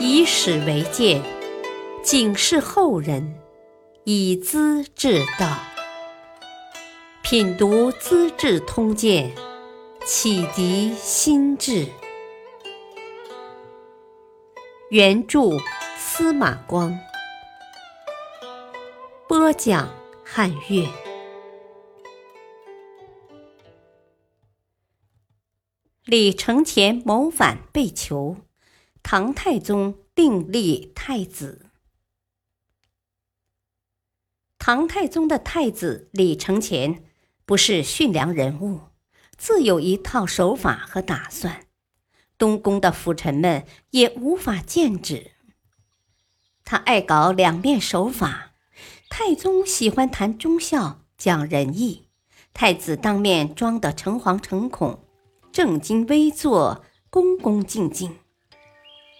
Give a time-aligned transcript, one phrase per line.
[0.00, 1.22] 以史为鉴，
[2.02, 3.38] 警示后人，
[4.04, 5.58] 以资治道。
[7.22, 9.32] 品读《资治通鉴》，
[10.04, 11.88] 启迪心智。
[14.90, 15.40] 原著
[15.96, 16.96] 司马光，
[19.28, 19.92] 播讲
[20.24, 20.86] 汉乐。
[26.04, 28.36] 李承乾谋反被囚，
[29.08, 31.66] 唐太宗另立太子。
[34.58, 37.04] 唐太宗的太子李承乾
[37.44, 38.80] 不是驯良人物，
[39.38, 41.66] 自有一套手法和打算，
[42.36, 45.30] 东宫的辅臣们也无法禁止。
[46.64, 48.54] 他爱搞两面手法，
[49.08, 52.08] 太宗喜欢谈忠孝、讲仁义，
[52.52, 55.04] 太子当面装得诚惶诚恐。
[55.52, 58.18] 正襟危坐，恭恭敬敬。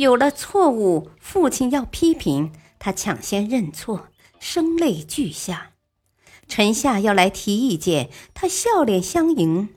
[0.00, 5.72] 有了错误，父亲要批评，他抢先认错，声泪俱下；
[6.48, 9.68] 臣下要来提意见，他笑脸相迎。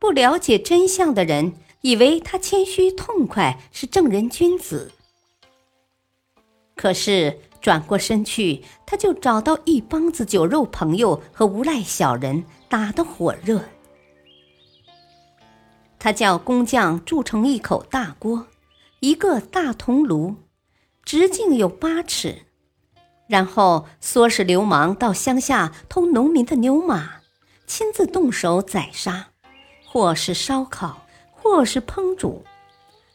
[0.00, 1.52] 不了解真相的人，
[1.82, 4.90] 以为他谦虚痛快，是正人君子。
[6.74, 13.62] 可是转过身去，他就找到一帮子酒肉朋友和无赖小人，打得火热。
[16.00, 18.48] 他叫工匠铸成一口大锅，
[19.04, 20.36] 一个大铜炉，
[21.04, 22.42] 直径有八尺，
[23.26, 27.14] 然后唆使流氓到乡下偷农民的牛马，
[27.66, 29.30] 亲自动手宰杀，
[29.84, 32.44] 或是烧烤，或是烹煮。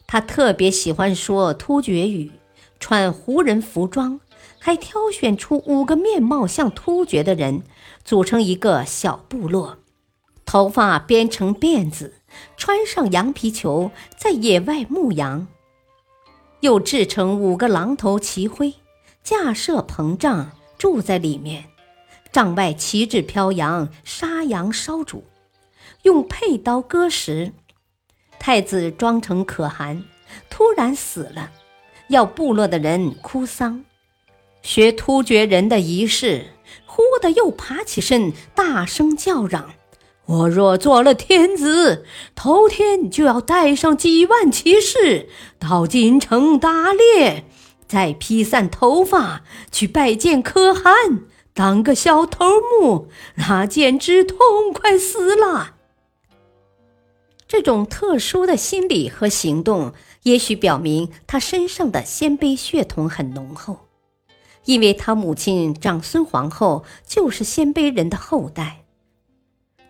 [0.06, 2.32] 他特别喜欢说突厥语，
[2.78, 4.20] 穿胡人服装，
[4.58, 7.62] 还挑选出五个面貌像突厥的人，
[8.04, 9.78] 组成一个小部落，
[10.44, 12.16] 头发编成辫子。
[12.58, 15.46] 穿上羊皮裘，在野外牧羊，
[16.60, 18.74] 又制成五个狼头旗徽，
[19.22, 21.64] 架设膨胀，住在里面。
[22.32, 25.24] 帐外旗帜飘扬，杀羊烧煮，
[26.02, 27.52] 用佩刀割食。
[28.38, 30.02] 太子装成可汗，
[30.50, 31.50] 突然死了，
[32.08, 33.84] 要部落的人哭丧，
[34.62, 36.46] 学突厥人的仪式，
[36.86, 39.72] 忽的又爬起身，大声叫嚷。
[40.28, 45.26] 我若做了天子，头天就要带上几万骑士
[45.58, 47.46] 到京城打猎，
[47.86, 51.20] 再披散头发去拜见可汗，
[51.54, 54.38] 当个小头目，那简直痛
[54.74, 55.76] 快死了。
[57.46, 63.78] 这种特殊的心理和行动，也许表明他身上的鲜卑血统很浓厚，
[64.66, 68.84] 因为他母亲长孙皇后就是鲜卑人的后代。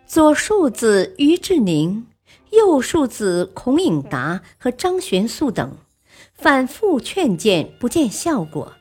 [0.09, 2.07] 左庶子于志宁、
[2.49, 5.77] 右庶子孔颖达和张玄素等
[6.33, 8.73] 反复劝谏，不见效果。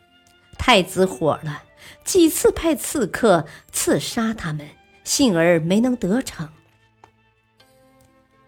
[0.56, 1.64] 太子火了，
[2.02, 4.66] 几次派刺客刺杀他们，
[5.04, 6.48] 幸而没能得逞。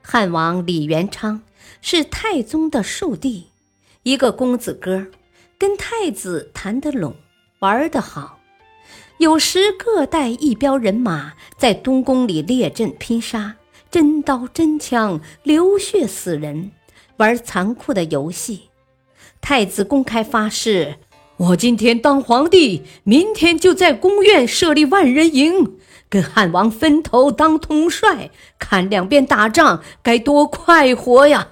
[0.00, 1.42] 汉王李元昌
[1.82, 3.48] 是太宗的庶弟，
[4.04, 5.06] 一个公子哥，
[5.58, 7.14] 跟太子谈得拢，
[7.58, 8.39] 玩得好。
[9.20, 13.56] 有时各带一彪人马在东宫里列阵拼杀，
[13.90, 16.70] 真刀真枪，流血死人，
[17.18, 18.70] 玩残酷的游戏。
[19.38, 20.94] 太子公开发誓
[21.36, 25.76] ：“我今天当皇帝，明天就在宫苑设立万人营，
[26.08, 31.48] 跟汉王分头当统帅，看两边打仗该多快活呀！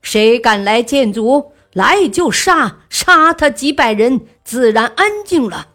[0.00, 5.68] 谁敢来见阻，来就杀，杀他几百人，自然安静了。”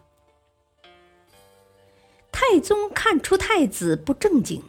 [2.40, 4.62] 太宗看出太子不正经，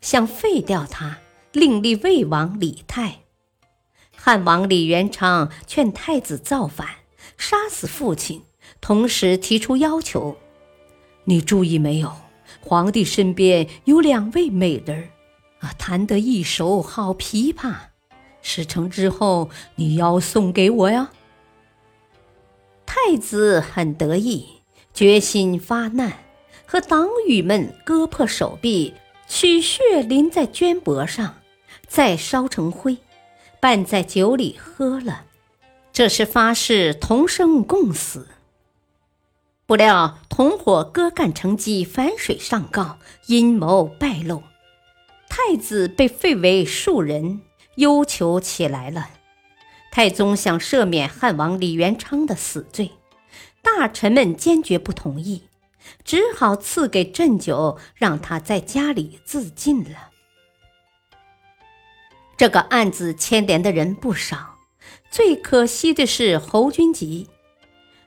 [0.00, 1.20] 想废掉他，
[1.52, 3.20] 另立魏王李泰。
[4.16, 6.88] 汉王李元昌劝太子造反，
[7.38, 8.42] 杀死父亲，
[8.80, 10.36] 同时提出要求：
[11.22, 12.12] 你注意没有？
[12.60, 15.10] 皇帝身边有两位美人，
[15.60, 17.72] 啊，弹得一手好琵琶。
[18.40, 21.12] 事成之后，你要送给我呀。
[22.84, 24.44] 太子很得意，
[24.92, 26.21] 决心发难。
[26.72, 28.94] 和党羽们割破手臂，
[29.28, 31.34] 取血淋在绢帛上，
[31.86, 32.96] 再烧成灰，
[33.60, 35.26] 拌在酒里喝了。
[35.92, 38.26] 这是发誓同生共死。
[39.66, 42.96] 不料同伙割干成疾，反水上告，
[43.26, 44.42] 阴谋败露，
[45.28, 47.42] 太子被废为庶人，
[47.74, 49.10] 忧求起来了。
[49.90, 52.92] 太宗想赦免汉王李元昌的死罪，
[53.60, 55.42] 大臣们坚决不同意。
[56.04, 60.10] 只好赐给鸩酒，让他在家里自尽了。
[62.36, 64.56] 这个案子牵连的人不少，
[65.10, 67.28] 最可惜的是侯君集。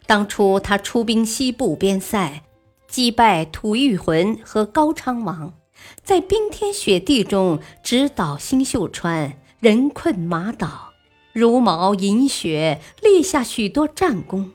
[0.06, 2.44] 当初他出兵西部边塞，
[2.88, 5.54] 击败吐谷浑和高昌王，
[6.04, 10.94] 在冰天雪地中直捣新秀川，人困马倒，
[11.32, 14.52] 茹毛饮血，立下许多战功。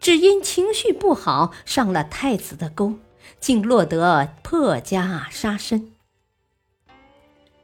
[0.00, 2.94] 只因情绪不好，上了太子的钩，
[3.40, 5.92] 竟落得破家杀身。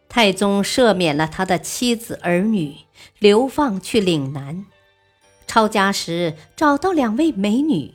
[0.09, 2.77] 太宗赦免了他的妻子儿女，
[3.19, 4.67] 流放去岭南。
[5.47, 7.95] 抄家时找到两位美女，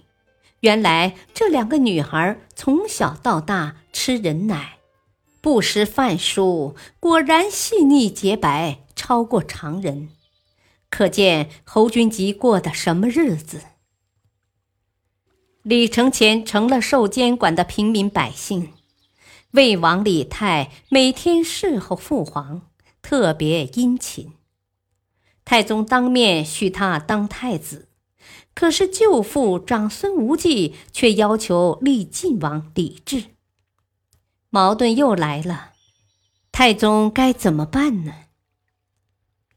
[0.62, 4.78] 原来这两个女孩从小到大吃人奶，
[5.42, 10.10] 不识饭书，果然细腻洁白，超过常人。
[10.90, 13.62] 可见侯君集过的什么日子。
[15.68, 18.72] 李承乾成了受监管的平民百姓，
[19.52, 22.62] 魏王李泰每天侍候父皇，
[23.02, 24.32] 特别殷勤。
[25.44, 27.90] 太宗当面许他当太子，
[28.54, 33.26] 可是舅父长孙无忌却要求立晋王李治。
[34.50, 35.74] 矛盾又来了，
[36.54, 38.14] 太宗该怎么办呢？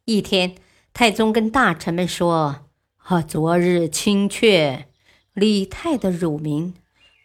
[0.06, 0.56] 一天，
[0.92, 2.62] 太宗跟大臣们说
[2.98, 4.88] ：“啊，昨日青雀
[5.40, 6.74] 李泰的乳名，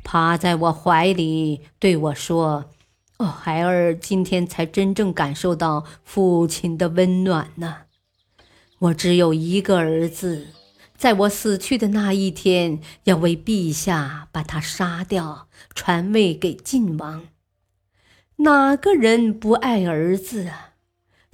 [0.02, 2.72] 趴在我怀里对我说
[3.20, 7.80] ：‘哦，孩儿今天才真正感受到父亲的温暖呢。’”
[8.80, 10.48] 我只有一个儿子，
[10.96, 17.28] 在我死去的那一天，要为陛下把他杀掉，传位给晋王。
[18.38, 20.76] 哪个人不爱儿子啊？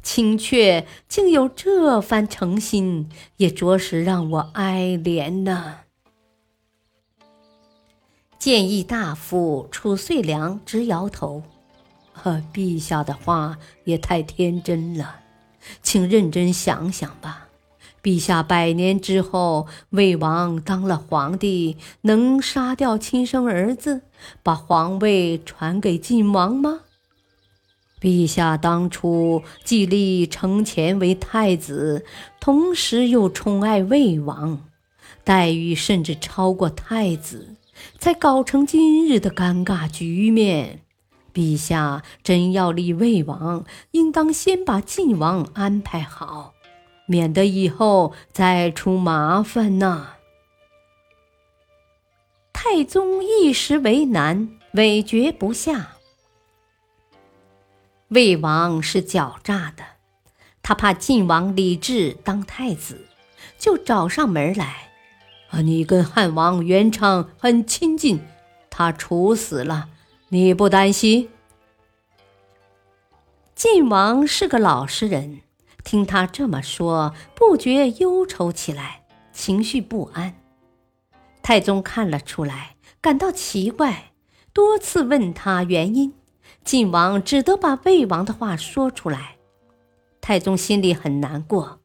[0.02, 3.08] 青雀竟有这番诚心，
[3.38, 5.81] 也着实让我哀怜呢。
[8.42, 11.44] 谏议大夫褚遂良直摇头
[12.12, 15.18] ：“呵，陛下的话也太天真了。”
[15.84, 17.50] 请认真想想吧，
[18.02, 24.02] 陛下百年之后，魏王当了皇帝，能杀掉亲生儿子，
[24.42, 26.80] 把皇位传给晋王吗？
[28.02, 32.04] 陛下当初既立承乾为太子，
[32.40, 34.66] 同时又宠爱魏王，
[35.24, 37.56] 待遇甚至超过太子，
[37.98, 40.82] 才搞成今日的尴尬局面。
[41.34, 46.54] 陛下真要立魏王，应当先把晋王安排好，
[47.06, 50.16] 免得以后再出麻烦呐。
[52.52, 55.94] 太宗一时为难，委决不下。
[58.10, 59.84] 魏王是狡诈的，
[60.62, 63.08] 他怕晋王李治当太子，
[63.58, 64.91] 就找上门来。
[65.52, 68.22] 啊，你跟汉王元昌很亲近，
[68.70, 69.90] 他处死了。
[70.30, 71.30] 你不担心？
[73.54, 75.42] 晋王是个老实人，
[75.84, 79.04] 听他这么说，不觉忧愁起来，
[79.34, 80.36] 情绪不安。
[81.44, 84.14] 太宗看了出来，感到奇怪，
[84.54, 86.14] 多次问他原因。
[86.64, 89.36] 晋王只得把魏王的话说出来。
[90.22, 91.81] 太宗心里很难过，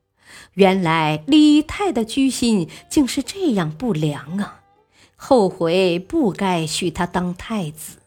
[0.54, 4.62] 原来李泰的居心竟是这样不良啊！
[5.16, 7.98] 后悔不该许他当太子。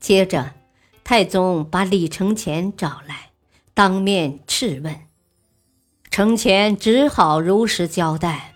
[0.00, 0.54] 接着，
[1.04, 3.30] 太宗把李承乾找来，
[3.74, 5.02] 当面质问。
[6.10, 8.54] 承乾只好如实交代：“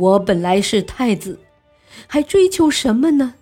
[0.00, 1.38] 我本来是太子，
[2.06, 3.34] 还追求什么呢？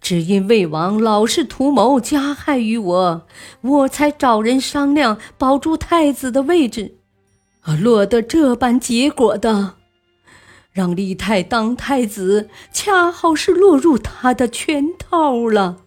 [0.00, 3.26] 只因魏王老是图谋加害于我，
[3.60, 6.96] 我才找人商量保住太子的位置，
[7.62, 9.76] 而落得这般结果的。
[10.70, 15.84] 让李泰当太子，恰好是落入他的圈套了。”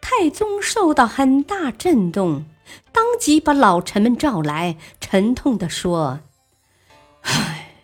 [0.00, 2.46] 太宗受到很大震动，
[2.92, 6.20] 当即把老臣们召来，沉痛地说
[7.22, 7.74] ：“唉，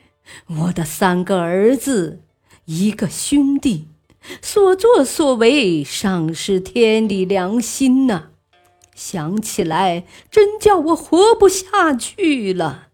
[0.47, 2.24] 我的三个儿子，
[2.67, 3.89] 一个兄弟，
[4.41, 8.31] 所作所为，丧失天理良心呐！
[8.95, 12.89] 想起来，真叫我活不下去了。”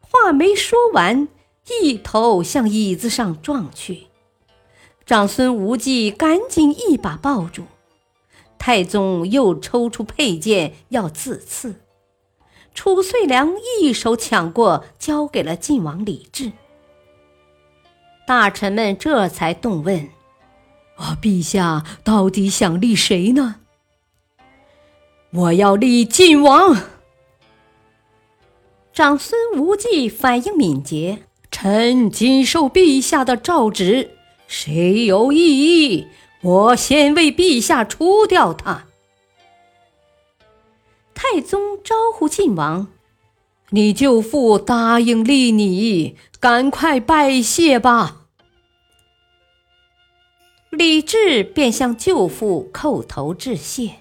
[0.00, 1.28] 话没说完，
[1.82, 4.06] 一头向椅子上撞去。
[5.04, 7.64] 长孙无忌赶紧一把抱住，
[8.58, 11.82] 太宗又抽出佩剑要自刺，
[12.74, 16.52] 褚遂良一手抢过，交给了晋王李治。
[18.30, 20.08] 大臣们这才动问
[20.94, 23.56] ：“啊，陛下到底想立谁呢
[25.34, 26.76] ？”“我要立晋王。”
[28.94, 34.12] 长孙无忌反应敏捷，臣谨受陛下的诏旨。
[34.46, 36.06] 谁有异议，
[36.42, 38.84] 我先为陛下除掉他。
[41.14, 42.86] 太宗招呼晋王
[43.70, 48.18] ：“你舅父答应立你，赶快拜谢吧。”
[50.70, 53.96] 李治便向舅父叩头致谢。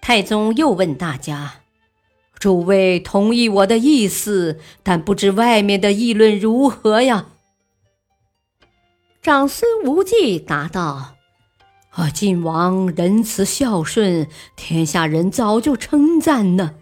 [0.00, 1.60] 太宗又问大家
[2.40, 7.26] ：“诸位同意我的意思，但不知外面的议论如何呀？”
[9.22, 11.14] 长孙无忌答道
[11.90, 16.74] ：“啊，晋王仁慈孝顺，天下人早就称赞呢。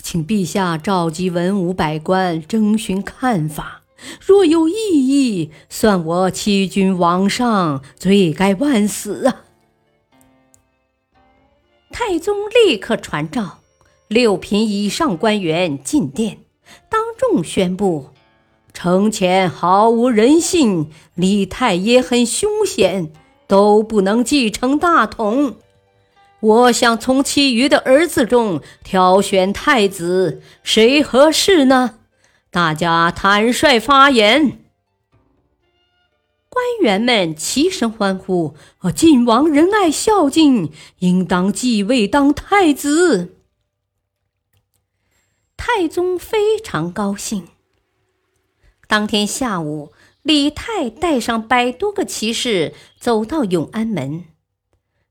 [0.00, 3.80] 请陛下召集文武百官，征询看法。”
[4.20, 5.31] 若有异议，
[5.68, 9.44] 算我欺君罔上，罪该万死啊！
[11.90, 13.58] 太宗立刻传召
[14.08, 16.38] 六品以上官员进殿，
[16.88, 18.08] 当众宣布：
[18.72, 23.12] 城前毫无人性，李太也很凶险，
[23.46, 25.56] 都不能继承大统。
[26.40, 31.98] 我想从其余的儿子中挑选太子，谁合适呢？
[32.50, 34.58] 大家坦率发言，
[36.52, 43.36] 官员们齐声欢呼：“啊晋王仁爱孝敬，应当继位当太子。”
[45.56, 47.48] 太宗非常高兴。
[48.86, 54.26] 当天下午，李泰带上百多个骑士走到永安门，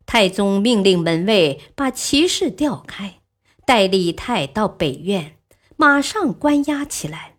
[0.05, 3.21] 太宗命令门卫把骑士调开，
[3.65, 5.37] 带李泰到北院，
[5.75, 7.37] 马上关押起来。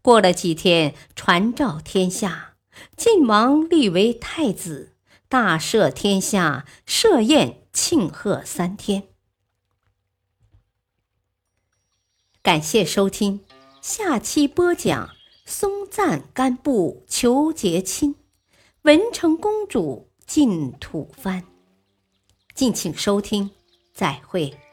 [0.00, 2.54] 过了几天，传召天下，
[2.96, 4.94] 晋王立为太子，
[5.28, 9.08] 大赦天下，设宴庆贺三天。
[12.42, 13.44] 感谢收听，
[13.80, 15.10] 下期播讲
[15.44, 18.14] 松赞干布求结亲，
[18.82, 21.44] 文成公主进土藩。
[22.54, 23.50] 敬请收听，
[23.92, 24.65] 再会。